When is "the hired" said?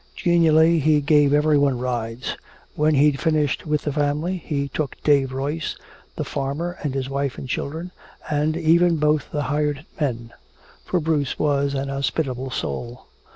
9.29-9.85